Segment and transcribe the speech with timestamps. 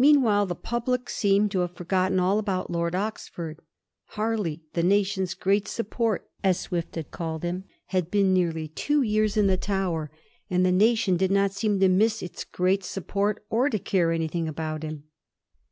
[0.00, 3.58] MeanwhHiE the public seemed to have forgotten all about Lord Oxford.
[3.58, 3.60] ^
[4.14, 7.62] Harley, the nation's great support/ as Swift had called him,
[7.94, 10.10] had been nearly two years in the Tower,
[10.50, 14.48] and the nation did not seem to miss its great support, or to care anything
[14.48, 15.04] about him.